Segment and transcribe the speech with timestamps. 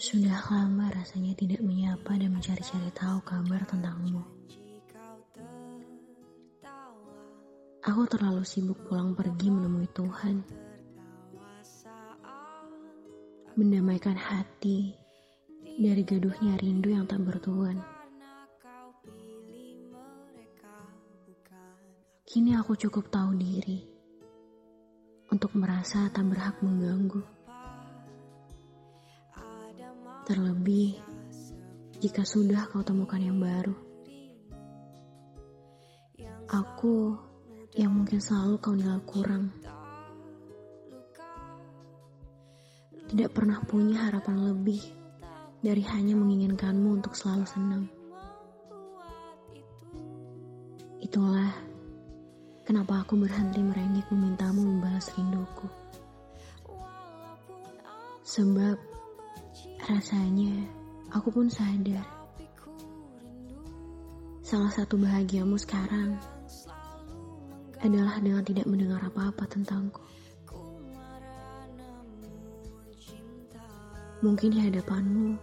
[0.00, 4.24] Sudah lama rasanya tidak menyapa dan mencari-cari tahu kabar tentangmu.
[7.80, 10.40] Aku terlalu sibuk pulang pergi menemui Tuhan.
[13.60, 14.96] Mendamaikan hati
[15.80, 17.80] dari gaduhnya rindu yang tak bertuan.
[22.28, 23.84] Kini aku cukup tahu diri
[25.28, 27.39] untuk merasa tak berhak mengganggu.
[30.30, 30.94] Terlebih
[31.98, 33.74] jika sudah kau temukan yang baru.
[36.46, 37.18] Aku
[37.74, 39.50] yang mungkin selalu kau nilai kurang.
[43.10, 44.78] Tidak pernah punya harapan lebih
[45.66, 47.90] dari hanya menginginkanmu untuk selalu senang.
[51.02, 51.58] Itulah
[52.62, 55.66] kenapa aku berhenti merengek memintamu membalas rinduku.
[58.22, 58.89] Sebab
[59.90, 60.54] Rasanya,
[61.10, 62.06] aku pun sadar.
[64.38, 66.14] Salah satu bahagiamu sekarang
[67.82, 69.98] adalah dengan tidak mendengar apa-apa tentangku.
[74.22, 75.34] Mungkin di hadapanmu,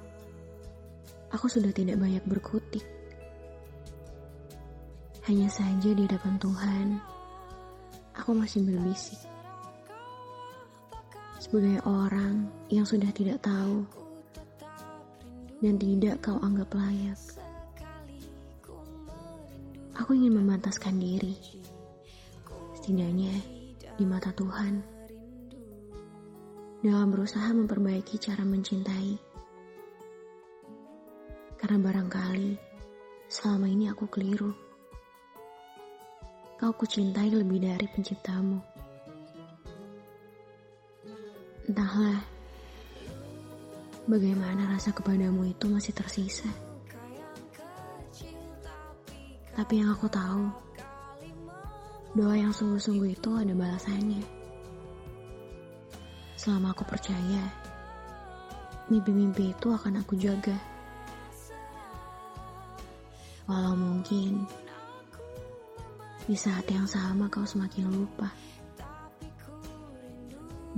[1.27, 2.87] aku sudah tidak banyak berkutik.
[5.27, 6.87] Hanya saja di hadapan Tuhan,
[8.15, 9.19] aku masih berbisik.
[11.35, 14.06] Sebagai orang yang sudah tidak tahu
[15.61, 17.17] dan tidak kau anggap layak.
[19.97, 21.33] Aku ingin memantaskan diri,
[22.77, 23.33] setidaknya
[23.97, 24.77] di mata Tuhan,
[26.85, 29.17] dalam berusaha memperbaiki cara mencintai.
[31.57, 32.53] Karena barangkali
[33.25, 34.53] selama ini aku keliru.
[36.61, 38.61] Kau kucintai lebih dari penciptamu.
[41.65, 42.36] Entahlah,
[44.07, 46.47] Bagaimana rasa kepadamu itu masih tersisa.
[49.51, 50.47] Tapi yang aku tahu,
[52.15, 54.23] doa yang sungguh-sungguh itu ada balasannya.
[56.39, 57.51] Selama aku percaya,
[58.87, 60.55] mimpi-mimpi itu akan aku jaga.
[63.43, 64.47] Walau mungkin
[66.31, 68.31] di saat yang sama kau semakin lupa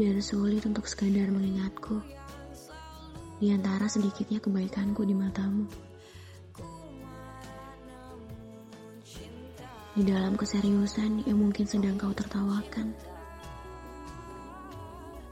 [0.02, 2.02] dan sulit untuk sekadar mengingatku
[3.40, 5.64] di antara sedikitnya kebaikanku di matamu.
[9.96, 12.92] Di dalam keseriusan yang mungkin sedang kau tertawakan,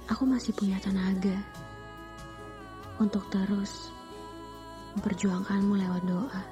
[0.08, 1.36] aku masih punya tenaga
[2.98, 3.92] untuk terus
[4.96, 6.44] memperjuangkanmu lewat doa.